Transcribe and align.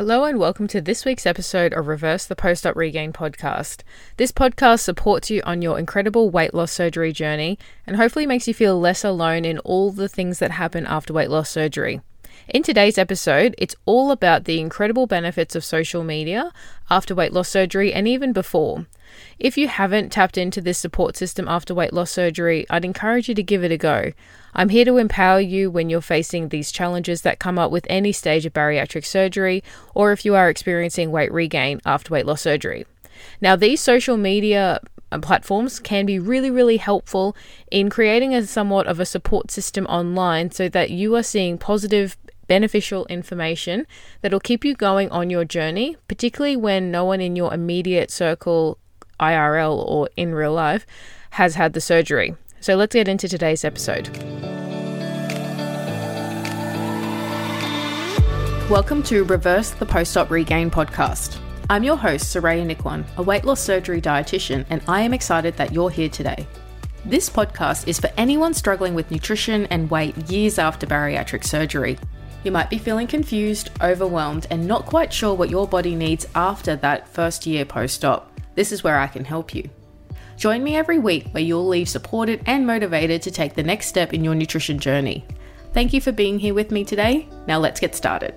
Hello 0.00 0.24
and 0.24 0.38
welcome 0.38 0.66
to 0.68 0.80
this 0.80 1.04
week's 1.04 1.26
episode 1.26 1.74
of 1.74 1.86
Reverse 1.86 2.24
the 2.24 2.34
Post 2.34 2.66
Op 2.66 2.74
Regain 2.74 3.12
podcast. 3.12 3.82
This 4.16 4.32
podcast 4.32 4.80
supports 4.80 5.28
you 5.28 5.42
on 5.44 5.60
your 5.60 5.78
incredible 5.78 6.30
weight 6.30 6.54
loss 6.54 6.72
surgery 6.72 7.12
journey 7.12 7.58
and 7.86 7.96
hopefully 7.96 8.24
makes 8.24 8.48
you 8.48 8.54
feel 8.54 8.80
less 8.80 9.04
alone 9.04 9.44
in 9.44 9.58
all 9.58 9.90
the 9.90 10.08
things 10.08 10.38
that 10.38 10.52
happen 10.52 10.86
after 10.86 11.12
weight 11.12 11.28
loss 11.28 11.50
surgery. 11.50 12.00
In 12.48 12.62
today's 12.62 12.98
episode, 12.98 13.54
it's 13.58 13.76
all 13.84 14.10
about 14.10 14.44
the 14.44 14.58
incredible 14.58 15.06
benefits 15.06 15.54
of 15.54 15.64
social 15.64 16.02
media 16.02 16.52
after 16.88 17.14
weight 17.14 17.32
loss 17.32 17.48
surgery 17.48 17.92
and 17.92 18.08
even 18.08 18.32
before. 18.32 18.86
If 19.38 19.56
you 19.56 19.68
haven't 19.68 20.10
tapped 20.10 20.38
into 20.38 20.60
this 20.60 20.78
support 20.78 21.16
system 21.16 21.46
after 21.48 21.74
weight 21.74 21.92
loss 21.92 22.10
surgery, 22.10 22.66
I'd 22.70 22.84
encourage 22.84 23.28
you 23.28 23.34
to 23.34 23.42
give 23.42 23.62
it 23.62 23.72
a 23.72 23.76
go. 23.76 24.12
I'm 24.54 24.70
here 24.70 24.84
to 24.84 24.96
empower 24.96 25.40
you 25.40 25.70
when 25.70 25.90
you're 25.90 26.00
facing 26.00 26.48
these 26.48 26.72
challenges 26.72 27.22
that 27.22 27.38
come 27.38 27.58
up 27.58 27.70
with 27.70 27.86
any 27.88 28.12
stage 28.12 28.46
of 28.46 28.52
bariatric 28.52 29.04
surgery 29.04 29.62
or 29.94 30.10
if 30.10 30.24
you 30.24 30.34
are 30.34 30.48
experiencing 30.48 31.12
weight 31.12 31.32
regain 31.32 31.80
after 31.84 32.12
weight 32.12 32.26
loss 32.26 32.42
surgery. 32.42 32.86
Now, 33.40 33.54
these 33.54 33.80
social 33.80 34.16
media 34.16 34.80
uh, 35.12 35.18
platforms 35.18 35.78
can 35.78 36.06
be 36.06 36.18
really, 36.18 36.50
really 36.50 36.78
helpful 36.78 37.36
in 37.70 37.90
creating 37.90 38.34
a 38.34 38.46
somewhat 38.46 38.86
of 38.86 38.98
a 38.98 39.06
support 39.06 39.50
system 39.50 39.86
online 39.86 40.50
so 40.50 40.68
that 40.68 40.90
you 40.90 41.14
are 41.16 41.22
seeing 41.22 41.58
positive 41.58 42.16
beneficial 42.50 43.06
information 43.06 43.86
that'll 44.22 44.40
keep 44.40 44.64
you 44.64 44.74
going 44.74 45.08
on 45.12 45.30
your 45.30 45.44
journey, 45.44 45.96
particularly 46.08 46.56
when 46.56 46.90
no 46.90 47.04
one 47.04 47.20
in 47.20 47.36
your 47.36 47.54
immediate 47.54 48.10
circle, 48.10 48.76
IRL 49.20 49.78
or 49.86 50.08
in 50.16 50.34
real 50.34 50.52
life, 50.52 50.84
has 51.30 51.54
had 51.54 51.74
the 51.74 51.80
surgery. 51.80 52.34
So 52.58 52.74
let's 52.74 52.92
get 52.92 53.06
into 53.06 53.28
today's 53.28 53.64
episode. 53.64 54.08
Welcome 58.68 59.04
to 59.04 59.22
Reverse 59.22 59.70
the 59.70 59.86
Post 59.86 60.16
Op 60.16 60.28
Regain 60.28 60.72
podcast. 60.72 61.38
I'm 61.70 61.84
your 61.84 61.96
host, 61.96 62.34
Suraya 62.34 62.68
Nikwan, 62.68 63.04
a 63.16 63.22
weight 63.22 63.44
loss 63.44 63.60
surgery 63.60 64.00
dietitian, 64.00 64.66
and 64.70 64.82
I 64.88 65.02
am 65.02 65.14
excited 65.14 65.56
that 65.56 65.72
you're 65.72 65.88
here 65.88 66.08
today. 66.08 66.48
This 67.04 67.30
podcast 67.30 67.86
is 67.86 68.00
for 68.00 68.10
anyone 68.16 68.54
struggling 68.54 68.96
with 68.96 69.12
nutrition 69.12 69.66
and 69.66 69.88
weight 69.88 70.16
years 70.28 70.58
after 70.58 70.84
bariatric 70.84 71.44
surgery. 71.44 71.96
You 72.42 72.50
might 72.50 72.70
be 72.70 72.78
feeling 72.78 73.06
confused, 73.06 73.70
overwhelmed, 73.82 74.46
and 74.50 74.66
not 74.66 74.86
quite 74.86 75.12
sure 75.12 75.34
what 75.34 75.50
your 75.50 75.68
body 75.68 75.94
needs 75.94 76.26
after 76.34 76.74
that 76.76 77.06
first 77.06 77.44
year 77.44 77.66
post 77.66 78.02
op. 78.02 78.32
This 78.54 78.72
is 78.72 78.82
where 78.82 78.98
I 78.98 79.08
can 79.08 79.26
help 79.26 79.54
you. 79.54 79.68
Join 80.38 80.64
me 80.64 80.74
every 80.74 80.98
week 80.98 81.28
where 81.32 81.42
you'll 81.42 81.68
leave 81.68 81.88
supported 81.88 82.42
and 82.46 82.66
motivated 82.66 83.20
to 83.22 83.30
take 83.30 83.54
the 83.54 83.62
next 83.62 83.88
step 83.88 84.14
in 84.14 84.24
your 84.24 84.34
nutrition 84.34 84.78
journey. 84.78 85.26
Thank 85.74 85.92
you 85.92 86.00
for 86.00 86.12
being 86.12 86.38
here 86.38 86.54
with 86.54 86.70
me 86.70 86.82
today. 86.82 87.28
Now 87.46 87.58
let's 87.58 87.78
get 87.78 87.94
started. 87.94 88.34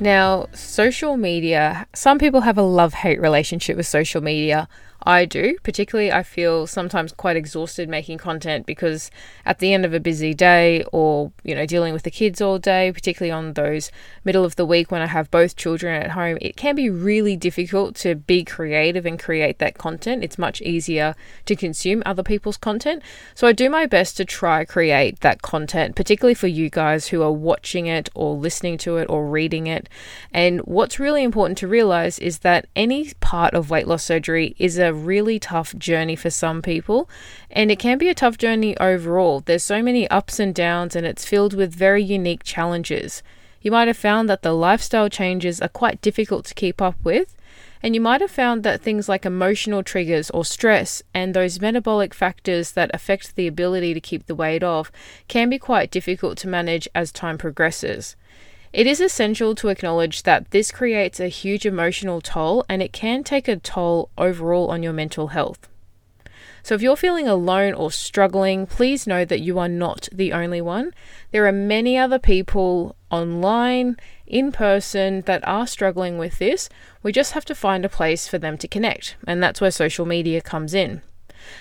Now, 0.00 0.48
social 0.52 1.16
media, 1.16 1.86
some 1.94 2.18
people 2.18 2.40
have 2.40 2.58
a 2.58 2.62
love 2.62 2.92
hate 2.92 3.20
relationship 3.20 3.76
with 3.76 3.86
social 3.86 4.20
media. 4.20 4.68
I 5.04 5.24
do. 5.24 5.56
Particularly, 5.62 6.12
I 6.12 6.22
feel 6.22 6.66
sometimes 6.66 7.12
quite 7.12 7.36
exhausted 7.36 7.88
making 7.88 8.18
content 8.18 8.66
because 8.66 9.10
at 9.44 9.58
the 9.58 9.72
end 9.72 9.84
of 9.84 9.94
a 9.94 10.00
busy 10.00 10.34
day 10.34 10.84
or, 10.92 11.32
you 11.42 11.54
know, 11.54 11.66
dealing 11.66 11.92
with 11.92 12.02
the 12.02 12.10
kids 12.10 12.40
all 12.40 12.58
day, 12.58 12.92
particularly 12.92 13.30
on 13.30 13.54
those 13.54 13.90
middle 14.24 14.44
of 14.44 14.56
the 14.56 14.66
week 14.66 14.90
when 14.90 15.02
I 15.02 15.06
have 15.06 15.30
both 15.30 15.56
children 15.56 16.00
at 16.00 16.12
home, 16.12 16.38
it 16.40 16.56
can 16.56 16.74
be 16.74 16.90
really 16.90 17.36
difficult 17.36 17.96
to 17.96 18.14
be 18.14 18.44
creative 18.44 19.06
and 19.06 19.18
create 19.18 19.58
that 19.58 19.78
content. 19.78 20.24
It's 20.24 20.38
much 20.38 20.60
easier 20.62 21.14
to 21.46 21.56
consume 21.56 22.02
other 22.06 22.22
people's 22.22 22.56
content. 22.56 23.02
So 23.34 23.46
I 23.46 23.52
do 23.52 23.68
my 23.68 23.86
best 23.86 24.16
to 24.18 24.24
try 24.24 24.64
create 24.64 25.20
that 25.20 25.42
content, 25.42 25.96
particularly 25.96 26.34
for 26.34 26.46
you 26.46 26.70
guys 26.70 27.08
who 27.08 27.22
are 27.22 27.32
watching 27.32 27.86
it 27.86 28.08
or 28.14 28.36
listening 28.36 28.78
to 28.78 28.96
it 28.98 29.08
or 29.08 29.28
reading 29.28 29.66
it. 29.66 29.88
And 30.32 30.60
what's 30.60 31.00
really 31.00 31.22
important 31.22 31.58
to 31.58 31.68
realize 31.68 32.18
is 32.18 32.40
that 32.40 32.66
any 32.76 33.12
part 33.20 33.54
of 33.54 33.70
weight 33.70 33.86
loss 33.86 34.04
surgery 34.04 34.54
is 34.58 34.78
a 34.78 34.91
really 34.92 35.38
tough 35.38 35.74
journey 35.76 36.16
for 36.16 36.30
some 36.30 36.62
people, 36.62 37.08
and 37.50 37.70
it 37.70 37.78
can 37.78 37.98
be 37.98 38.08
a 38.08 38.14
tough 38.14 38.38
journey 38.38 38.76
overall. 38.78 39.40
There's 39.40 39.62
so 39.62 39.82
many 39.82 40.08
ups 40.08 40.38
and 40.38 40.54
downs, 40.54 40.96
and 40.96 41.06
it's 41.06 41.24
filled 41.24 41.54
with 41.54 41.74
very 41.74 42.02
unique 42.02 42.44
challenges. 42.44 43.22
You 43.60 43.70
might 43.70 43.88
have 43.88 43.96
found 43.96 44.28
that 44.28 44.42
the 44.42 44.52
lifestyle 44.52 45.08
changes 45.08 45.60
are 45.60 45.68
quite 45.68 46.00
difficult 46.00 46.44
to 46.46 46.54
keep 46.54 46.82
up 46.82 46.96
with, 47.04 47.36
and 47.82 47.94
you 47.94 48.00
might 48.00 48.20
have 48.20 48.30
found 48.30 48.62
that 48.62 48.80
things 48.80 49.08
like 49.08 49.26
emotional 49.26 49.82
triggers 49.82 50.30
or 50.30 50.44
stress 50.44 51.02
and 51.12 51.34
those 51.34 51.60
metabolic 51.60 52.14
factors 52.14 52.72
that 52.72 52.90
affect 52.94 53.34
the 53.34 53.46
ability 53.46 53.92
to 53.94 54.00
keep 54.00 54.26
the 54.26 54.34
weight 54.34 54.62
off 54.62 54.92
can 55.28 55.50
be 55.50 55.58
quite 55.58 55.90
difficult 55.90 56.38
to 56.38 56.48
manage 56.48 56.88
as 56.94 57.10
time 57.10 57.38
progresses. 57.38 58.14
It 58.72 58.86
is 58.86 59.02
essential 59.02 59.54
to 59.56 59.68
acknowledge 59.68 60.22
that 60.22 60.50
this 60.50 60.70
creates 60.70 61.20
a 61.20 61.28
huge 61.28 61.66
emotional 61.66 62.22
toll 62.22 62.64
and 62.70 62.80
it 62.80 62.92
can 62.92 63.22
take 63.22 63.46
a 63.46 63.56
toll 63.56 64.08
overall 64.16 64.70
on 64.70 64.82
your 64.82 64.94
mental 64.94 65.28
health. 65.28 65.68
So, 66.62 66.74
if 66.74 66.80
you're 66.80 66.96
feeling 66.96 67.28
alone 67.28 67.74
or 67.74 67.90
struggling, 67.90 68.66
please 68.66 69.06
know 69.06 69.24
that 69.24 69.40
you 69.40 69.58
are 69.58 69.68
not 69.68 70.08
the 70.12 70.32
only 70.32 70.60
one. 70.60 70.92
There 71.32 71.46
are 71.46 71.52
many 71.52 71.98
other 71.98 72.18
people 72.18 72.96
online, 73.10 73.96
in 74.26 74.52
person, 74.52 75.22
that 75.22 75.46
are 75.46 75.66
struggling 75.66 76.18
with 76.18 76.38
this. 76.38 76.68
We 77.02 77.12
just 77.12 77.32
have 77.32 77.44
to 77.46 77.54
find 77.54 77.84
a 77.84 77.88
place 77.88 78.28
for 78.28 78.38
them 78.38 78.56
to 78.58 78.68
connect, 78.68 79.16
and 79.26 79.42
that's 79.42 79.60
where 79.60 79.72
social 79.72 80.06
media 80.06 80.40
comes 80.40 80.72
in. 80.72 81.02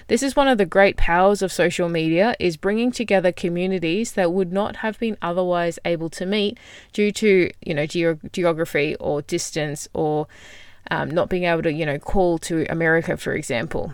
This 0.07 0.23
is 0.23 0.35
one 0.35 0.47
of 0.47 0.57
the 0.57 0.65
great 0.65 0.97
powers 0.97 1.41
of 1.41 1.51
social 1.51 1.89
media 1.89 2.35
is 2.39 2.57
bringing 2.57 2.91
together 2.91 3.31
communities 3.31 4.13
that 4.13 4.33
would 4.33 4.51
not 4.51 4.77
have 4.77 4.99
been 4.99 5.17
otherwise 5.21 5.79
able 5.85 6.09
to 6.11 6.25
meet 6.25 6.57
due 6.93 7.11
to, 7.11 7.49
you 7.61 7.73
know, 7.73 7.85
ge- 7.85 8.19
geography 8.31 8.95
or 8.99 9.21
distance 9.21 9.87
or 9.93 10.27
um, 10.89 11.09
not 11.09 11.29
being 11.29 11.45
able 11.45 11.63
to, 11.63 11.71
you 11.71 11.85
know, 11.85 11.99
call 11.99 12.37
to 12.39 12.65
America, 12.69 13.17
for 13.17 13.33
example. 13.33 13.93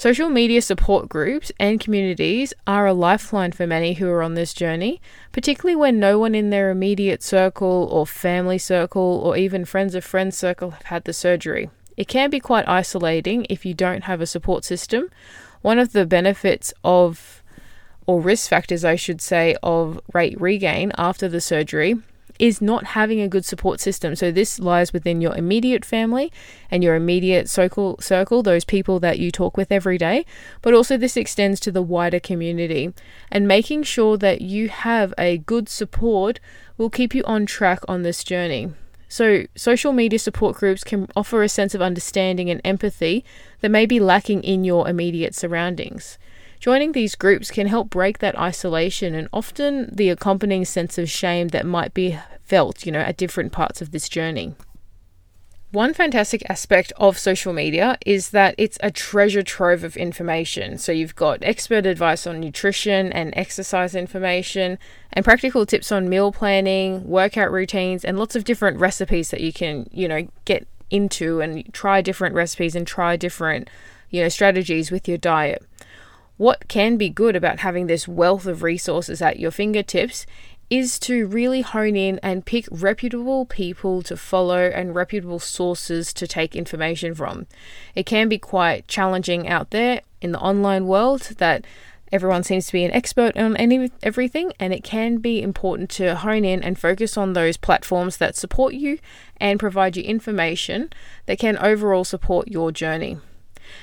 Social 0.00 0.30
media 0.30 0.62
support 0.62 1.10
groups 1.10 1.52
and 1.60 1.78
communities 1.78 2.54
are 2.66 2.86
a 2.86 2.94
lifeline 2.94 3.52
for 3.52 3.66
many 3.66 3.92
who 3.92 4.08
are 4.08 4.22
on 4.22 4.32
this 4.32 4.54
journey, 4.54 4.98
particularly 5.30 5.76
when 5.76 6.00
no 6.00 6.18
one 6.18 6.34
in 6.34 6.48
their 6.48 6.70
immediate 6.70 7.22
circle 7.22 7.86
or 7.92 8.06
family 8.06 8.56
circle 8.56 9.20
or 9.22 9.36
even 9.36 9.66
friends 9.66 9.94
of 9.94 10.02
friends 10.02 10.38
circle 10.38 10.70
have 10.70 10.84
had 10.84 11.04
the 11.04 11.12
surgery. 11.12 11.68
It 11.96 12.08
can 12.08 12.30
be 12.30 12.40
quite 12.40 12.68
isolating 12.68 13.46
if 13.48 13.66
you 13.66 13.74
don't 13.74 14.04
have 14.04 14.20
a 14.20 14.26
support 14.26 14.64
system. 14.64 15.10
One 15.62 15.78
of 15.78 15.92
the 15.92 16.06
benefits 16.06 16.72
of, 16.82 17.42
or 18.06 18.20
risk 18.20 18.48
factors, 18.48 18.84
I 18.84 18.96
should 18.96 19.20
say, 19.20 19.56
of 19.62 20.00
weight 20.14 20.40
regain 20.40 20.92
after 20.96 21.28
the 21.28 21.40
surgery 21.40 21.96
is 22.40 22.62
not 22.62 22.86
having 22.86 23.20
a 23.20 23.28
good 23.28 23.44
support 23.44 23.80
system. 23.80 24.16
So 24.16 24.32
this 24.32 24.58
lies 24.58 24.94
within 24.94 25.20
your 25.20 25.36
immediate 25.36 25.84
family 25.84 26.32
and 26.70 26.82
your 26.82 26.94
immediate 26.94 27.50
circle, 27.50 27.98
circle, 28.00 28.42
those 28.42 28.64
people 28.64 28.98
that 29.00 29.18
you 29.18 29.30
talk 29.30 29.58
with 29.58 29.70
every 29.70 29.98
day, 29.98 30.24
but 30.62 30.72
also 30.72 30.96
this 30.96 31.18
extends 31.18 31.60
to 31.60 31.70
the 31.70 31.82
wider 31.82 32.18
community. 32.18 32.94
And 33.30 33.46
making 33.46 33.82
sure 33.82 34.16
that 34.16 34.40
you 34.40 34.70
have 34.70 35.12
a 35.18 35.36
good 35.36 35.68
support 35.68 36.40
will 36.78 36.88
keep 36.88 37.14
you 37.14 37.22
on 37.24 37.44
track 37.44 37.80
on 37.86 38.02
this 38.02 38.24
journey. 38.24 38.72
So, 39.10 39.44
social 39.56 39.92
media 39.92 40.20
support 40.20 40.56
groups 40.56 40.84
can 40.84 41.08
offer 41.16 41.42
a 41.42 41.48
sense 41.48 41.74
of 41.74 41.82
understanding 41.82 42.48
and 42.48 42.60
empathy 42.64 43.24
that 43.60 43.68
may 43.68 43.84
be 43.84 43.98
lacking 43.98 44.44
in 44.44 44.62
your 44.62 44.88
immediate 44.88 45.34
surroundings. 45.34 46.16
Joining 46.60 46.92
these 46.92 47.16
groups 47.16 47.50
can 47.50 47.66
help 47.66 47.90
break 47.90 48.20
that 48.20 48.38
isolation 48.38 49.16
and 49.16 49.26
often 49.32 49.92
the 49.92 50.10
accompanying 50.10 50.64
sense 50.64 50.96
of 50.96 51.10
shame 51.10 51.48
that 51.48 51.66
might 51.66 51.92
be 51.92 52.20
felt, 52.44 52.86
you 52.86 52.92
know, 52.92 53.00
at 53.00 53.16
different 53.16 53.50
parts 53.50 53.82
of 53.82 53.90
this 53.90 54.08
journey. 54.08 54.54
One 55.72 55.94
fantastic 55.94 56.42
aspect 56.50 56.92
of 56.96 57.16
social 57.16 57.52
media 57.52 57.96
is 58.04 58.30
that 58.30 58.56
it's 58.58 58.76
a 58.82 58.90
treasure 58.90 59.44
trove 59.44 59.84
of 59.84 59.96
information. 59.96 60.78
So 60.78 60.90
you've 60.90 61.14
got 61.14 61.44
expert 61.44 61.86
advice 61.86 62.26
on 62.26 62.40
nutrition 62.40 63.12
and 63.12 63.32
exercise 63.36 63.94
information, 63.94 64.80
and 65.12 65.24
practical 65.24 65.64
tips 65.64 65.92
on 65.92 66.08
meal 66.08 66.32
planning, 66.32 67.06
workout 67.08 67.52
routines, 67.52 68.04
and 68.04 68.18
lots 68.18 68.34
of 68.34 68.42
different 68.42 68.80
recipes 68.80 69.30
that 69.30 69.42
you 69.42 69.52
can, 69.52 69.88
you 69.92 70.08
know, 70.08 70.26
get 70.44 70.66
into 70.90 71.40
and 71.40 71.72
try 71.72 72.02
different 72.02 72.34
recipes 72.34 72.74
and 72.74 72.84
try 72.84 73.16
different, 73.16 73.70
you 74.10 74.20
know, 74.20 74.28
strategies 74.28 74.90
with 74.90 75.06
your 75.06 75.18
diet. 75.18 75.64
What 76.36 76.66
can 76.66 76.96
be 76.96 77.10
good 77.10 77.36
about 77.36 77.60
having 77.60 77.86
this 77.86 78.08
wealth 78.08 78.46
of 78.46 78.64
resources 78.64 79.22
at 79.22 79.38
your 79.38 79.52
fingertips 79.52 80.26
is 80.70 81.00
to 81.00 81.26
really 81.26 81.62
hone 81.62 81.96
in 81.96 82.20
and 82.22 82.46
pick 82.46 82.66
reputable 82.70 83.44
people 83.44 84.02
to 84.02 84.16
follow 84.16 84.68
and 84.68 84.94
reputable 84.94 85.40
sources 85.40 86.12
to 86.14 86.28
take 86.28 86.54
information 86.54 87.12
from. 87.12 87.46
It 87.96 88.06
can 88.06 88.28
be 88.28 88.38
quite 88.38 88.86
challenging 88.86 89.48
out 89.48 89.70
there 89.70 90.02
in 90.20 90.30
the 90.30 90.38
online 90.38 90.86
world 90.86 91.22
that 91.38 91.66
everyone 92.12 92.44
seems 92.44 92.66
to 92.66 92.72
be 92.72 92.84
an 92.84 92.92
expert 92.92 93.36
on 93.36 93.56
any 93.56 93.90
everything 94.02 94.52
and 94.58 94.72
it 94.72 94.84
can 94.84 95.18
be 95.18 95.42
important 95.42 95.90
to 95.90 96.14
hone 96.14 96.44
in 96.44 96.62
and 96.62 96.78
focus 96.78 97.16
on 97.16 97.32
those 97.32 97.56
platforms 97.56 98.16
that 98.16 98.36
support 98.36 98.74
you 98.74 98.98
and 99.38 99.60
provide 99.60 99.96
you 99.96 100.02
information 100.04 100.90
that 101.26 101.38
can 101.38 101.56
overall 101.58 102.04
support 102.04 102.48
your 102.48 102.70
journey. 102.70 103.18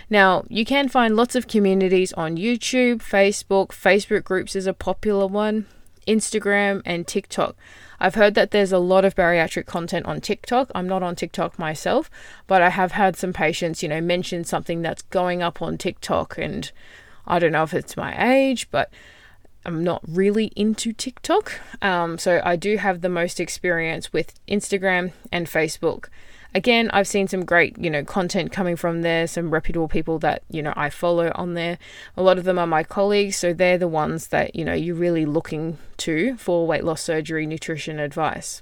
Now, 0.09 0.43
you 0.49 0.65
can 0.65 0.89
find 0.89 1.15
lots 1.15 1.35
of 1.35 1.47
communities 1.47 2.11
on 2.13 2.35
YouTube, 2.35 2.97
Facebook, 2.97 3.67
Facebook 3.67 4.23
groups 4.23 4.55
is 4.55 4.67
a 4.67 4.73
popular 4.73 5.27
one, 5.27 5.65
Instagram, 6.07 6.81
and 6.85 7.05
TikTok. 7.05 7.55
I've 7.99 8.15
heard 8.15 8.35
that 8.35 8.51
there's 8.51 8.71
a 8.71 8.79
lot 8.79 9.05
of 9.05 9.15
bariatric 9.15 9.65
content 9.65 10.05
on 10.05 10.21
TikTok. 10.21 10.71
I'm 10.75 10.87
not 10.87 11.03
on 11.03 11.15
TikTok 11.15 11.57
myself, 11.57 12.09
but 12.45 12.61
I 12.61 12.69
have 12.69 12.91
had 12.91 13.15
some 13.15 13.33
patients, 13.33 13.81
you 13.81 13.89
know, 13.89 14.01
mention 14.01 14.43
something 14.43 14.81
that's 14.81 15.01
going 15.03 15.41
up 15.41 15.61
on 15.61 15.77
TikTok. 15.77 16.37
And 16.37 16.71
I 17.25 17.39
don't 17.39 17.51
know 17.51 17.63
if 17.63 17.73
it's 17.73 17.97
my 17.97 18.15
age, 18.33 18.69
but 18.69 18.91
I'm 19.65 19.83
not 19.83 20.01
really 20.07 20.45
into 20.55 20.93
TikTok. 20.93 21.59
Um, 21.81 22.17
so 22.17 22.41
I 22.43 22.55
do 22.55 22.77
have 22.77 23.01
the 23.01 23.09
most 23.09 23.39
experience 23.39 24.13
with 24.13 24.39
Instagram 24.47 25.11
and 25.31 25.47
Facebook 25.47 26.09
again, 26.53 26.89
I've 26.91 27.07
seen 27.07 27.27
some 27.27 27.45
great, 27.45 27.77
you 27.77 27.89
know, 27.89 28.03
content 28.03 28.51
coming 28.51 28.75
from 28.75 29.01
there, 29.01 29.27
some 29.27 29.51
reputable 29.51 29.87
people 29.87 30.19
that, 30.19 30.43
you 30.49 30.61
know, 30.61 30.73
I 30.75 30.89
follow 30.89 31.31
on 31.35 31.53
there. 31.53 31.77
A 32.15 32.21
lot 32.21 32.37
of 32.37 32.43
them 32.43 32.59
are 32.59 32.67
my 32.67 32.83
colleagues, 32.83 33.37
so 33.37 33.53
they're 33.53 33.77
the 33.77 33.87
ones 33.87 34.27
that, 34.27 34.55
you 34.55 34.65
know, 34.65 34.73
you're 34.73 34.95
really 34.95 35.25
looking 35.25 35.77
to 35.97 36.37
for 36.37 36.67
weight 36.67 36.83
loss 36.83 37.01
surgery 37.01 37.45
nutrition 37.45 37.99
advice. 37.99 38.61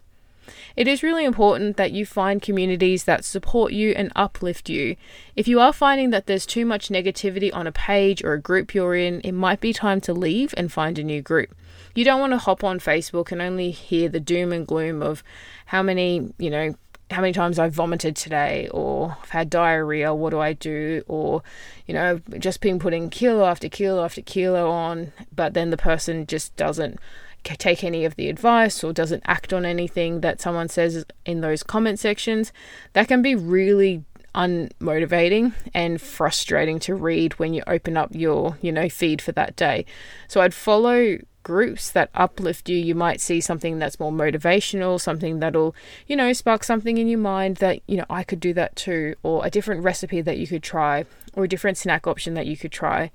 It 0.76 0.88
is 0.88 1.04
really 1.04 1.26
important 1.26 1.78
that 1.78 1.92
you 1.92 2.06
find 2.06 2.42
communities 2.42 3.06
that 3.06 3.26
support 3.26 3.74
you 3.74 3.92
and 3.92 4.12
uplift 4.16 4.70
you. 4.70 4.96
If 5.36 5.48
you 5.48 5.60
are 5.60 5.74
finding 5.74 6.12
that 6.12 6.28
there's 6.28 6.46
too 6.46 6.66
much 6.66 6.90
negativity 6.90 7.54
on 7.54 7.66
a 7.66 7.72
page 7.72 8.24
or 8.24 8.34
a 8.34 8.42
group 8.42 8.76
you're 8.76 8.96
in, 8.96 9.22
it 9.22 9.32
might 9.32 9.60
be 9.60 9.74
time 9.74 10.02
to 10.02 10.14
leave 10.14 10.54
and 10.58 10.72
find 10.72 11.00
a 11.00 11.04
new 11.04 11.22
group. 11.22 11.56
You 11.96 12.04
don't 12.04 12.20
want 12.20 12.34
to 12.34 12.38
hop 12.38 12.64
on 12.64 12.80
Facebook 12.80 13.32
and 13.32 13.42
only 13.42 13.72
hear 13.72 14.10
the 14.10 14.20
doom 14.20 14.52
and 14.52 14.68
gloom 14.68 15.02
of 15.02 15.24
how 15.68 15.82
many, 15.82 16.34
you 16.38 16.50
know, 16.50 16.76
how 17.12 17.22
many 17.22 17.34
times 17.34 17.60
I've 17.60 17.74
vomited 17.74 18.16
today, 18.16 18.68
or 18.72 19.18
I've 19.22 19.30
had 19.30 19.50
diarrhea, 19.50 20.14
what 20.14 20.32
do 20.32 20.40
I 20.40 20.54
do? 20.54 21.04
Or, 21.08 21.44
you 21.86 21.94
know, 21.94 22.20
just 22.40 22.62
been 22.62 22.80
putting 22.80 23.10
kilo 23.10 23.46
after 23.46 23.70
kilo 23.70 24.04
after 24.04 24.22
kilo 24.22 24.70
on, 24.72 25.14
but 25.34 25.54
then 25.54 25.70
the 25.70 25.78
person 25.78 26.26
just 26.26 26.56
doesn't 26.56 27.00
take 27.44 27.84
any 27.84 28.06
of 28.06 28.16
the 28.16 28.28
advice 28.28 28.84
or 28.84 28.92
doesn't 28.92 29.22
act 29.28 29.54
on 29.54 29.66
anything 29.66 30.22
that 30.22 30.42
someone 30.42 30.68
says 30.68 31.06
in 31.26 31.42
those 31.42 31.62
comment 31.62 32.00
sections. 32.00 32.52
That 32.94 33.08
can 33.08 33.22
be 33.22 33.36
really 33.36 34.04
unmotivating 34.34 35.54
and 35.74 36.02
frustrating 36.02 36.80
to 36.80 36.96
read 36.96 37.34
when 37.34 37.54
you 37.54 37.62
open 37.68 37.98
up 37.98 38.10
your, 38.14 38.58
you 38.62 38.72
know, 38.72 38.90
feed 38.90 39.22
for 39.22 39.32
that 39.34 39.56
day. 39.56 39.86
So 40.28 40.42
I'd 40.42 40.56
follow 40.56 41.20
groups 41.46 41.92
that 41.92 42.10
uplift 42.16 42.68
you. 42.68 42.76
You 42.76 42.96
might 42.96 43.22
see 43.22 43.40
something 43.40 43.78
that's 43.78 44.00
more 44.00 44.12
motivational, 44.12 45.00
something 45.00 45.40
that'll, 45.40 45.76
you 46.08 46.16
know, 46.16 46.34
spark 46.34 46.64
something 46.64 46.98
in 46.98 47.08
your 47.08 47.20
mind 47.20 47.58
that, 47.58 47.80
you 47.88 47.98
know, 47.98 48.06
I 48.10 48.24
could 48.24 48.40
do 48.40 48.52
that 48.56 48.76
too, 48.76 49.16
or 49.22 49.46
a 49.46 49.52
different 49.52 49.84
recipe 49.84 50.22
that 50.22 50.40
you 50.40 50.48
could 50.48 50.64
try, 50.64 51.06
or 51.36 51.44
a 51.44 51.48
different 51.48 51.78
snack 51.78 52.08
option 52.08 52.34
that 52.34 52.48
you 52.48 52.58
could 52.58 52.72
try. 52.72 53.12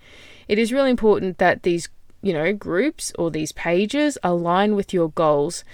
It 0.48 0.58
is 0.58 0.72
really 0.72 0.90
important 0.90 1.38
that 1.38 1.64
these, 1.64 1.88
you 2.22 2.32
know, 2.32 2.52
groups 2.52 3.12
or 3.18 3.30
these 3.30 3.52
pages 3.52 4.16
align 4.22 4.76
with 4.76 4.94
your 4.94 5.10
goals. 5.10 5.64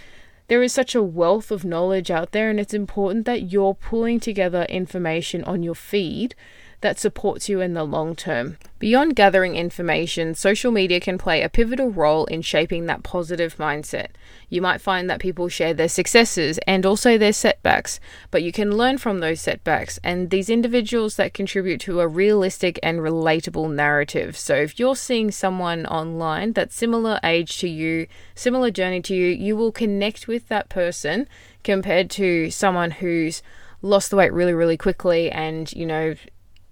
There 0.49 0.63
is 0.63 0.73
such 0.73 0.95
a 0.95 1.03
wealth 1.03 1.51
of 1.51 1.65
knowledge 1.65 2.11
out 2.11 2.33
there, 2.33 2.49
and 2.49 2.59
it's 2.59 2.73
important 2.73 3.27
that 3.27 3.53
you're 3.53 3.75
pulling 3.75 4.19
together 4.19 4.63
information 4.71 5.45
on 5.45 5.63
your 5.63 5.75
feed 5.75 6.35
that 6.81 6.99
supports 6.99 7.49
you 7.49 7.61
in 7.61 7.75
the 7.75 7.85
long 7.85 8.15
term. 8.15 8.59
Beyond 8.79 9.17
gathering 9.17 9.57
information, 9.57 10.35
social 10.35 10.71
media 10.71 11.01
can 11.01 11.17
play 11.17 11.43
a 11.43 11.49
pivotal 11.49 11.91
role 11.91 12.27
in 12.27 12.43
shaping 12.43 12.87
that 12.87 13.03
positive 13.03 13.57
mindset. 13.57 14.09
You 14.51 14.61
might 14.61 14.83
find 14.83 15.09
that 15.09 15.19
people 15.19 15.49
share 15.49 15.73
their 15.73 15.89
successes 15.89 16.59
and 16.67 16.85
also 16.85 17.17
their 17.17 17.33
setbacks, 17.33 17.99
but 18.31 18.43
you 18.43 18.53
can 18.53 18.77
learn 18.77 18.99
from 18.99 19.21
those 19.21 19.41
setbacks 19.41 19.99
and 20.05 20.29
these 20.29 20.51
individuals 20.51 21.17
that 21.17 21.33
contribute 21.35 21.81
to 21.83 22.01
a 22.01 22.09
realistic 22.09 22.79
and 22.83 22.99
relatable 22.99 23.73
narrative. 23.73 24.37
So 24.37 24.55
if 24.55 24.79
you're 24.79 24.97
seeing 24.97 25.31
someone 25.31 25.87
online 25.87 26.53
that's 26.53 26.77
similar 26.77 27.19
age 27.25 27.59
to 27.59 27.69
you, 27.69 28.07
similar 28.35 28.71
journey 28.71 29.01
to 29.03 29.15
you, 29.15 29.29
you 29.29 29.57
will 29.57 29.73
connect 29.73 30.29
with 30.29 30.49
that 30.49 30.69
person 30.69 31.29
compared 31.65 32.11
to 32.11 32.51
someone 32.51 32.91
who's 32.91 33.43
lost 33.83 34.11
the 34.11 34.17
weight 34.17 34.33
really, 34.33 34.55
really 34.55 34.77
quickly 34.77 35.31
and, 35.31 35.73
you 35.73 35.87
know, 35.87 36.15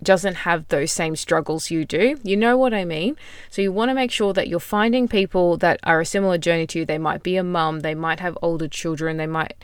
doesn't 0.04 0.34
have 0.36 0.68
those 0.68 0.92
same 0.92 1.16
struggles 1.16 1.70
you 1.70 1.84
do. 1.84 2.16
You 2.22 2.36
know 2.36 2.56
what 2.56 2.74
I 2.74 2.84
mean? 2.84 3.16
So 3.50 3.62
you 3.62 3.72
want 3.72 3.88
to 3.88 3.94
make 3.94 4.10
sure 4.10 4.32
that 4.32 4.48
you're 4.48 4.60
finding 4.60 5.08
people 5.08 5.56
that 5.58 5.80
are 5.82 6.00
a 6.00 6.06
similar 6.06 6.38
journey 6.38 6.66
to 6.68 6.80
you. 6.80 6.84
They 6.84 6.98
might 6.98 7.22
be 7.22 7.36
a 7.36 7.42
mum, 7.42 7.80
they 7.80 7.94
might 7.94 8.20
have 8.20 8.38
older 8.42 8.68
children, 8.68 9.16
they 9.16 9.26
might, 9.26 9.54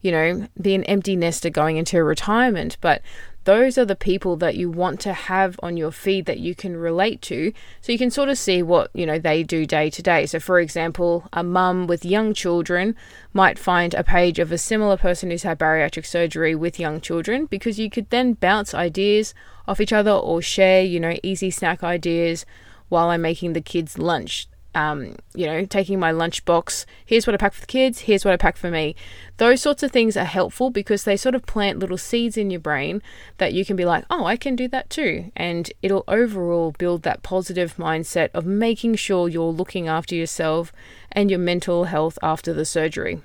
you 0.00 0.12
know, 0.12 0.48
be 0.60 0.74
an 0.74 0.84
empty 0.84 1.16
nester 1.16 1.50
going 1.50 1.76
into 1.76 2.02
retirement, 2.02 2.78
but 2.80 3.02
those 3.48 3.78
are 3.78 3.86
the 3.86 3.96
people 3.96 4.36
that 4.36 4.56
you 4.56 4.70
want 4.70 5.00
to 5.00 5.14
have 5.14 5.58
on 5.62 5.74
your 5.78 5.90
feed 5.90 6.26
that 6.26 6.38
you 6.38 6.54
can 6.54 6.76
relate 6.76 7.22
to. 7.22 7.50
So 7.80 7.92
you 7.92 7.96
can 7.96 8.10
sort 8.10 8.28
of 8.28 8.36
see 8.36 8.62
what 8.62 8.90
you 8.92 9.06
know 9.06 9.18
they 9.18 9.42
do 9.42 9.64
day 9.64 9.88
to 9.88 10.02
day. 10.02 10.26
So 10.26 10.38
for 10.38 10.60
example 10.60 11.26
a 11.32 11.42
mum 11.42 11.86
with 11.86 12.04
young 12.04 12.34
children 12.34 12.94
might 13.32 13.58
find 13.58 13.94
a 13.94 14.04
page 14.04 14.38
of 14.38 14.52
a 14.52 14.58
similar 14.58 14.98
person 14.98 15.30
who's 15.30 15.44
had 15.44 15.58
bariatric 15.58 16.04
surgery 16.04 16.54
with 16.54 16.78
young 16.78 17.00
children 17.00 17.46
because 17.46 17.78
you 17.78 17.88
could 17.88 18.10
then 18.10 18.34
bounce 18.34 18.74
ideas 18.74 19.32
off 19.66 19.80
each 19.80 19.94
other 19.94 20.10
or 20.10 20.42
share 20.42 20.82
you 20.82 21.00
know 21.00 21.14
easy 21.22 21.50
snack 21.50 21.82
ideas 21.82 22.44
while 22.90 23.08
i'm 23.08 23.22
making 23.22 23.54
the 23.54 23.60
kids 23.60 23.98
lunch 23.98 24.46
um, 24.74 25.16
you 25.34 25.46
know, 25.46 25.64
taking 25.64 25.98
my 25.98 26.12
lunchbox. 26.12 26.84
Here's 27.04 27.26
what 27.26 27.34
I 27.34 27.36
pack 27.36 27.54
for 27.54 27.60
the 27.62 27.66
kids. 27.66 28.00
Here's 28.00 28.24
what 28.24 28.34
I 28.34 28.36
pack 28.36 28.56
for 28.56 28.70
me. 28.70 28.94
Those 29.38 29.62
sorts 29.62 29.82
of 29.82 29.90
things 29.90 30.16
are 30.16 30.24
helpful 30.24 30.70
because 30.70 31.04
they 31.04 31.16
sort 31.16 31.34
of 31.34 31.46
plant 31.46 31.78
little 31.78 31.98
seeds 31.98 32.36
in 32.36 32.50
your 32.50 32.60
brain 32.60 33.02
that 33.38 33.52
you 33.52 33.64
can 33.64 33.76
be 33.76 33.84
like, 33.84 34.04
oh, 34.10 34.24
I 34.24 34.36
can 34.36 34.56
do 34.56 34.68
that 34.68 34.90
too. 34.90 35.32
And 35.34 35.72
it'll 35.82 36.04
overall 36.06 36.72
build 36.78 37.02
that 37.02 37.22
positive 37.22 37.76
mindset 37.76 38.30
of 38.34 38.46
making 38.46 38.96
sure 38.96 39.28
you're 39.28 39.52
looking 39.52 39.88
after 39.88 40.14
yourself 40.14 40.72
and 41.10 41.30
your 41.30 41.40
mental 41.40 41.84
health 41.84 42.18
after 42.22 42.52
the 42.52 42.64
surgery. 42.64 43.20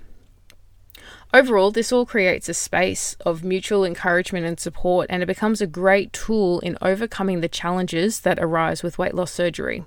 Overall, 1.34 1.72
this 1.72 1.92
all 1.92 2.06
creates 2.06 2.48
a 2.48 2.54
space 2.54 3.16
of 3.26 3.44
mutual 3.44 3.84
encouragement 3.84 4.46
and 4.46 4.60
support, 4.60 5.08
and 5.10 5.24
it 5.24 5.26
becomes 5.26 5.62
a 5.62 5.68
great 5.68 6.14
tool 6.14 6.60
in 6.60 6.78
overcoming 6.80 7.42
the 7.42 7.48
challenges 7.48 8.22
that 8.22 8.38
arise 8.40 8.84
with 8.84 9.00
weight 9.00 9.16
loss 9.16 9.32
surgery. 9.32 9.84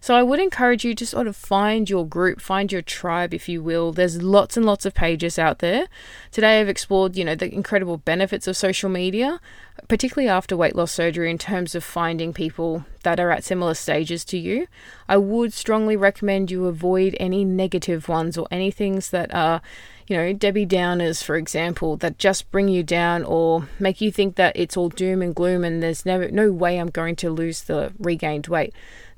So 0.00 0.14
I 0.14 0.22
would 0.22 0.38
encourage 0.38 0.84
you 0.84 0.94
to 0.94 1.06
sort 1.06 1.26
of 1.26 1.36
find 1.36 1.88
your 1.88 2.06
group, 2.06 2.40
find 2.40 2.70
your 2.70 2.82
tribe, 2.82 3.34
if 3.34 3.48
you 3.48 3.62
will. 3.62 3.92
There's 3.92 4.22
lots 4.22 4.56
and 4.56 4.64
lots 4.64 4.86
of 4.86 4.94
pages 4.94 5.38
out 5.38 5.58
there. 5.58 5.86
Today 6.30 6.60
I've 6.60 6.68
explored, 6.68 7.16
you 7.16 7.24
know, 7.24 7.34
the 7.34 7.52
incredible 7.52 7.98
benefits 7.98 8.46
of 8.46 8.56
social 8.56 8.88
media, 8.88 9.40
particularly 9.88 10.28
after 10.28 10.56
weight 10.56 10.76
loss 10.76 10.92
surgery, 10.92 11.30
in 11.30 11.38
terms 11.38 11.74
of 11.74 11.82
finding 11.82 12.32
people 12.32 12.84
that 13.02 13.18
are 13.18 13.30
at 13.30 13.44
similar 13.44 13.74
stages 13.74 14.24
to 14.26 14.38
you. 14.38 14.66
I 15.08 15.16
would 15.16 15.52
strongly 15.52 15.96
recommend 15.96 16.50
you 16.50 16.66
avoid 16.66 17.16
any 17.18 17.44
negative 17.44 18.08
ones 18.08 18.36
or 18.38 18.46
any 18.50 18.70
things 18.70 19.10
that 19.10 19.34
are 19.34 19.60
you 20.08 20.16
know, 20.16 20.32
Debbie 20.32 20.66
Downers, 20.66 21.22
for 21.22 21.34
example, 21.36 21.96
that 21.96 22.18
just 22.18 22.50
bring 22.52 22.68
you 22.68 22.84
down 22.84 23.24
or 23.24 23.68
make 23.80 24.00
you 24.00 24.12
think 24.12 24.36
that 24.36 24.56
it's 24.56 24.76
all 24.76 24.88
doom 24.88 25.20
and 25.20 25.34
gloom 25.34 25.64
and 25.64 25.82
there's 25.82 26.06
never 26.06 26.30
no 26.30 26.52
way 26.52 26.78
I'm 26.78 26.90
going 26.90 27.16
to 27.16 27.30
lose 27.30 27.62
the 27.62 27.92
regained 27.98 28.46
weight 28.46 28.72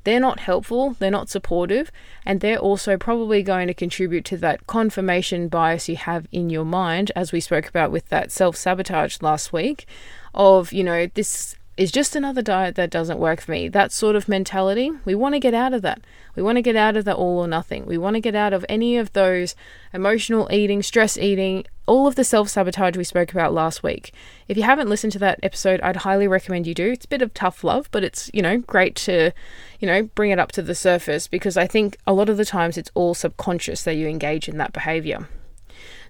they're 0.09 0.19
not 0.19 0.41
helpful, 0.41 0.97
they're 0.99 1.11
not 1.11 1.29
supportive, 1.29 1.93
and 2.25 2.41
they're 2.41 2.57
also 2.59 2.97
probably 2.97 3.43
going 3.43 3.67
to 3.67 3.75
contribute 3.75 4.25
to 4.25 4.39
that 4.39 4.67
confirmation 4.67 5.49
bias 5.49 5.87
you 5.87 5.97
have 5.97 6.27
in 6.33 6.49
your 6.49 6.65
mind, 6.65 7.13
as 7.15 7.31
we 7.31 7.41
spoke 7.41 7.69
about 7.69 7.93
with 7.93 8.09
that 8.09 8.33
self 8.33 8.57
sabotage 8.57 9.21
last 9.21 9.53
week, 9.53 9.85
of, 10.33 10.73
you 10.73 10.83
know, 10.83 11.09
this 11.13 11.57
is 11.79 11.93
just 11.93 12.17
another 12.17 12.43
diet 12.43 12.75
that 12.75 12.91
doesn't 12.91 13.21
work 13.21 13.41
for 13.41 13.53
me. 13.53 13.69
That 13.69 13.93
sort 13.93 14.17
of 14.17 14.29
mentality, 14.29 14.91
we 15.05 15.15
want 15.15 15.37
to 15.37 15.39
get 15.39 15.55
out 15.55 15.73
of 15.73 15.81
that. 15.83 16.01
We 16.35 16.43
want 16.43 16.57
to 16.57 16.63
get 16.63 16.75
out 16.75 16.97
of 16.97 17.05
the 17.05 17.15
all 17.15 17.39
or 17.39 17.47
nothing. 17.47 17.87
We 17.87 17.97
want 17.97 18.15
to 18.15 18.21
get 18.21 18.35
out 18.35 18.53
of 18.53 18.67
any 18.69 18.97
of 18.97 19.13
those 19.13 19.55
emotional 19.93 20.49
eating, 20.51 20.83
stress 20.83 21.17
eating, 21.17 21.65
all 21.87 22.09
of 22.09 22.17
the 22.17 22.25
self 22.25 22.49
sabotage 22.49 22.97
we 22.97 23.05
spoke 23.05 23.31
about 23.31 23.55
last 23.55 23.85
week. 23.85 24.13
If 24.49 24.57
you 24.57 24.65
haven't 24.65 24.89
listened 24.89 25.13
to 25.13 25.21
that 25.21 25.39
episode, 25.41 25.81
I'd 25.81 25.99
highly 25.99 26.27
recommend 26.27 26.67
you 26.67 26.75
do. 26.75 26.91
It's 26.91 27.05
a 27.05 27.09
bit 27.09 27.23
of 27.23 27.33
tough 27.33 27.63
love, 27.63 27.89
but 27.93 28.03
it's, 28.03 28.29
you 28.35 28.43
know, 28.43 28.59
great 28.59 28.97
to, 28.97 29.31
you 29.79 29.87
know, 29.87 30.03
bring 30.03 30.33
it 30.33 30.41
up 30.41 30.51
to 30.53 30.63
the 30.63 30.75
surface 30.75 31.29
because 31.29 31.57
I 31.57 31.69
think 31.69 31.97
a 32.09 32.13
lot 32.13 32.29
of 32.29 32.39
the 32.39 32.45
times 32.45 32.77
it's 32.77 32.91
all 32.95 33.15
subconscious 33.15 33.85
that 33.85 33.95
you 33.95 34.09
engage 34.09 34.49
in 34.49 34.59
that 34.59 34.73
behavior. 34.73 35.29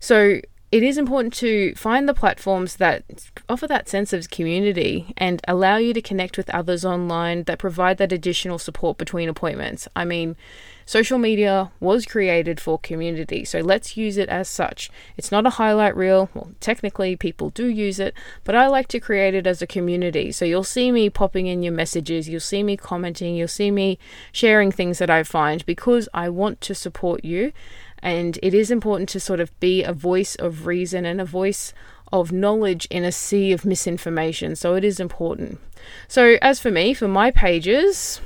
So, 0.01 0.41
it 0.71 0.83
is 0.83 0.99
important 0.99 1.33
to 1.33 1.75
find 1.75 2.07
the 2.07 2.15
platforms 2.15 2.77
that 2.77 3.03
offer 3.49 3.67
that 3.67 3.89
sense 3.89 4.13
of 4.13 4.29
community 4.29 5.15
and 5.17 5.41
allow 5.49 5.79
you 5.79 5.95
to 5.95 6.03
connect 6.03 6.37
with 6.37 6.51
others 6.51 6.85
online 6.85 7.45
that 7.45 7.59
provide 7.59 7.97
that 7.97 8.13
additional 8.13 8.59
support 8.59 8.99
between 8.99 9.31
appointments. 9.31 9.89
I 9.97 10.05
mean, 10.05 10.37
social 10.85 11.19
media 11.19 11.71
was 11.81 12.05
created 12.05 12.61
for 12.61 12.79
community, 12.79 13.47
so 13.47 13.61
let's 13.61 13.97
use 13.97 14.19
it 14.19 14.29
as 14.29 14.47
such. 14.47 14.91
It's 15.17 15.33
not 15.33 15.47
a 15.47 15.51
highlight 15.51 15.97
reel. 15.97 16.29
Well, 16.35 16.53
technically, 16.61 17.17
people 17.17 17.49
do 17.49 17.67
use 17.67 17.99
it, 17.99 18.13
but 18.45 18.55
I 18.55 18.67
like 18.67 18.89
to 18.89 19.01
create 19.01 19.35
it 19.35 19.47
as 19.47 19.63
a 19.63 19.67
community. 19.67 20.33
So 20.33 20.45
you'll 20.45 20.65
see 20.65 20.93
me 20.93 21.09
popping 21.09 21.47
in 21.47 21.63
your 21.63 21.73
messages, 21.73 22.29
you'll 22.29 22.41
see 22.41 22.63
me 22.63 22.77
commenting, 22.77 23.35
you'll 23.37 23.49
see 23.49 23.71
me 23.71 23.99
sharing 24.33 24.71
things 24.71 24.99
that 24.99 25.09
I 25.09 25.23
find 25.23 25.65
because 25.65 26.11
I 26.13 26.29
want 26.29 26.61
to 26.61 26.75
support 26.75 27.25
you 27.25 27.53
and 28.02 28.38
it 28.43 28.55
is 28.55 28.71
important 28.71 29.09
to 29.11 29.21
sort 29.21 29.40
of 29.40 29.59
be 29.61 29.83
a 29.83 29.93
voice 29.93 30.35
of 30.37 30.67
reason 30.67 31.05
and 31.05 31.21
a 31.21 31.25
voice 31.25 31.73
of 32.12 32.33
knowledge 32.33 32.87
in 32.90 33.05
a 33.05 33.12
sea 33.12 33.52
of 33.52 33.64
misinformation. 33.64 34.57
So 34.57 34.75
it 34.75 34.85
is 34.85 34.99
important. 34.99 35.61
So, 36.07 36.38
as 36.40 36.59
for 36.59 36.71
me, 36.71 36.95
for 36.95 37.09
my 37.09 37.31
pages, 37.31 38.21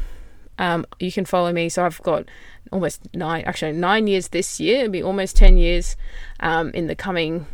um, 0.58 0.86
you 0.98 1.10
can 1.10 1.24
follow 1.24 1.52
me. 1.52 1.68
So 1.68 1.84
I've 1.84 2.02
got 2.02 2.26
almost 2.70 3.08
nine, 3.14 3.44
actually 3.44 3.72
nine 3.72 4.06
years 4.06 4.28
this 4.28 4.60
year. 4.60 4.80
It'll 4.80 4.92
be 4.92 5.02
almost 5.02 5.36
10 5.36 5.58
years 5.58 5.96
um, 6.40 6.70
in 6.70 6.86
the 6.86 6.94
coming 6.94 7.46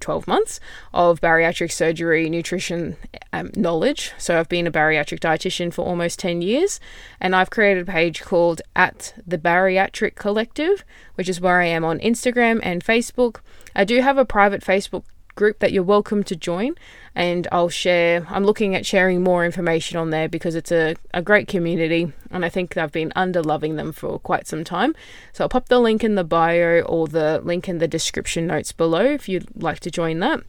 12 0.00 0.26
months 0.26 0.60
of 0.92 1.20
bariatric 1.20 1.72
surgery 1.72 2.28
nutrition 2.28 2.96
um, 3.32 3.50
knowledge. 3.56 4.12
So 4.18 4.38
I've 4.38 4.48
been 4.48 4.66
a 4.66 4.72
bariatric 4.72 5.20
dietitian 5.20 5.72
for 5.72 5.84
almost 5.84 6.18
10 6.18 6.42
years 6.42 6.80
and 7.20 7.34
I've 7.34 7.50
created 7.50 7.88
a 7.88 7.92
page 7.92 8.22
called 8.22 8.62
at 8.76 9.14
the 9.26 9.38
bariatric 9.38 10.14
collective, 10.14 10.84
which 11.14 11.28
is 11.28 11.40
where 11.40 11.60
I 11.60 11.66
am 11.66 11.84
on 11.84 11.98
Instagram 12.00 12.60
and 12.62 12.84
Facebook. 12.84 13.40
I 13.74 13.84
do 13.84 14.00
have 14.00 14.18
a 14.18 14.24
private 14.24 14.62
Facebook 14.62 15.04
group 15.34 15.58
that 15.58 15.72
you're 15.72 15.82
welcome 15.82 16.22
to 16.24 16.36
join 16.36 16.74
and 17.14 17.46
I'll 17.52 17.68
share 17.68 18.26
I'm 18.28 18.44
looking 18.44 18.74
at 18.74 18.86
sharing 18.86 19.22
more 19.22 19.44
information 19.44 19.98
on 19.98 20.10
there 20.10 20.28
because 20.28 20.54
it's 20.54 20.72
a, 20.72 20.96
a 21.12 21.22
great 21.22 21.48
community 21.48 22.12
and 22.30 22.44
I 22.44 22.48
think 22.48 22.76
I've 22.76 22.92
been 22.92 23.12
under 23.14 23.42
loving 23.42 23.76
them 23.76 23.92
for 23.92 24.18
quite 24.18 24.46
some 24.46 24.64
time. 24.64 24.94
So 25.32 25.44
I'll 25.44 25.48
pop 25.48 25.68
the 25.68 25.78
link 25.78 26.02
in 26.02 26.14
the 26.14 26.24
bio 26.24 26.80
or 26.82 27.06
the 27.06 27.40
link 27.44 27.68
in 27.68 27.78
the 27.78 27.88
description 27.88 28.46
notes 28.46 28.72
below 28.72 29.04
if 29.04 29.28
you'd 29.28 29.62
like 29.62 29.80
to 29.80 29.90
join 29.90 30.18
that. 30.20 30.40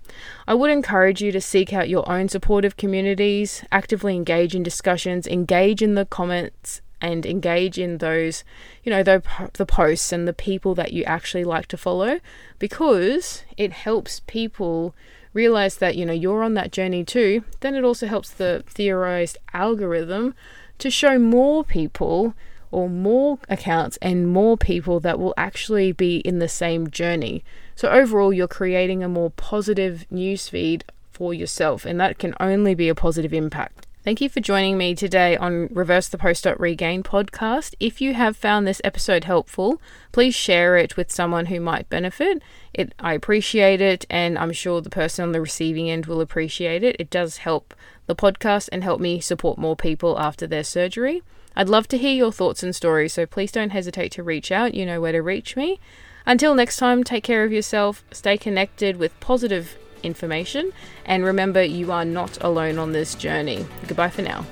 I 0.47 0.53
would 0.53 0.71
encourage 0.71 1.21
you 1.21 1.31
to 1.31 1.41
seek 1.41 1.73
out 1.73 1.89
your 1.89 2.09
own 2.09 2.29
supportive 2.29 2.77
communities, 2.77 3.63
actively 3.71 4.15
engage 4.15 4.55
in 4.55 4.63
discussions, 4.63 5.27
engage 5.27 5.81
in 5.81 5.95
the 5.95 6.05
comments 6.05 6.81
and 7.01 7.25
engage 7.25 7.77
in 7.77 7.97
those, 7.97 8.43
you 8.83 8.89
know, 8.89 9.03
the, 9.03 9.21
the 9.53 9.65
posts 9.65 10.11
and 10.11 10.27
the 10.27 10.33
people 10.33 10.75
that 10.75 10.93
you 10.93 11.03
actually 11.03 11.43
like 11.43 11.67
to 11.67 11.77
follow 11.77 12.19
because 12.59 13.43
it 13.57 13.73
helps 13.73 14.21
people 14.21 14.95
realize 15.33 15.77
that, 15.77 15.95
you 15.95 16.05
know, 16.05 16.13
you're 16.13 16.43
on 16.43 16.53
that 16.55 16.71
journey 16.71 17.03
too. 17.03 17.43
Then 17.59 17.75
it 17.75 17.83
also 17.83 18.07
helps 18.07 18.31
the 18.31 18.63
theorized 18.67 19.37
algorithm 19.53 20.33
to 20.79 20.89
show 20.89 21.19
more 21.19 21.63
people 21.63 22.33
or 22.71 22.89
more 22.89 23.39
accounts 23.47 23.97
and 24.01 24.27
more 24.27 24.57
people 24.57 24.99
that 24.99 25.19
will 25.19 25.33
actually 25.37 25.91
be 25.91 26.17
in 26.17 26.39
the 26.39 26.49
same 26.49 26.89
journey. 26.89 27.43
So 27.75 27.89
overall, 27.89 28.33
you're 28.33 28.47
creating 28.47 29.03
a 29.03 29.09
more 29.09 29.29
positive 29.31 30.05
newsfeed 30.11 30.81
for 31.11 31.33
yourself, 31.33 31.85
and 31.85 31.99
that 31.99 32.19
can 32.19 32.33
only 32.39 32.75
be 32.75 32.89
a 32.89 32.95
positive 32.95 33.33
impact. 33.33 33.84
Thank 34.05 34.21
you 34.21 34.29
for 34.29 34.39
joining 34.39 34.77
me 34.77 34.93
today 34.93 35.35
on 35.35 35.67
Reverse 35.71 36.09
the 36.09 36.19
Post 36.19 36.45
Regain 36.59 37.01
podcast. 37.01 37.73
If 37.79 38.01
you 38.01 38.13
have 38.13 38.37
found 38.37 38.67
this 38.67 38.79
episode 38.83 39.23
helpful, 39.23 39.81
please 40.11 40.35
share 40.35 40.77
it 40.77 40.95
with 40.95 41.11
someone 41.11 41.47
who 41.47 41.59
might 41.59 41.89
benefit. 41.89 42.39
It 42.71 42.93
I 42.99 43.15
appreciate 43.15 43.81
it 43.81 44.05
and 44.07 44.37
I'm 44.37 44.51
sure 44.51 44.79
the 44.79 44.91
person 44.91 45.23
on 45.23 45.31
the 45.31 45.41
receiving 45.41 45.89
end 45.89 46.05
will 46.05 46.21
appreciate 46.21 46.83
it. 46.83 46.97
It 46.99 47.09
does 47.09 47.37
help 47.37 47.73
the 48.05 48.15
podcast 48.15 48.69
and 48.71 48.83
help 48.83 49.01
me 49.01 49.19
support 49.21 49.57
more 49.57 49.75
people 49.75 50.19
after 50.19 50.45
their 50.45 50.63
surgery. 50.63 51.23
I'd 51.55 51.67
love 51.67 51.87
to 51.87 51.97
hear 51.97 52.13
your 52.13 52.31
thoughts 52.31 52.61
and 52.61 52.75
stories, 52.75 53.13
so 53.13 53.25
please 53.25 53.51
don't 53.51 53.71
hesitate 53.71 54.11
to 54.11 54.21
reach 54.21 54.51
out. 54.51 54.75
You 54.75 54.85
know 54.85 55.01
where 55.01 55.13
to 55.13 55.23
reach 55.23 55.55
me. 55.55 55.79
Until 56.27 56.53
next 56.53 56.77
time, 56.77 57.03
take 57.03 57.23
care 57.23 57.43
of 57.43 57.51
yourself, 57.51 58.03
stay 58.11 58.37
connected 58.37 58.97
with 58.97 59.19
positive 59.19 59.79
information. 60.05 60.71
And 61.05 61.23
remember, 61.23 61.63
you 61.63 61.91
are 61.91 62.05
not 62.05 62.43
alone 62.43 62.77
on 62.77 62.91
this 62.91 63.15
journey. 63.15 63.65
Goodbye 63.87 64.09
for 64.09 64.21
now. 64.21 64.45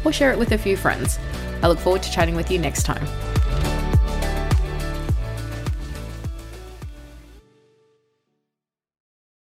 or 0.04 0.12
share 0.12 0.32
it 0.32 0.40
with 0.40 0.52
a 0.52 0.58
few 0.58 0.76
friends. 0.76 1.18
I 1.64 1.68
look 1.68 1.80
forward 1.80 2.04
to 2.04 2.12
chatting 2.12 2.36
with 2.36 2.52
you 2.52 2.60
next 2.60 2.84
time. 2.84 3.06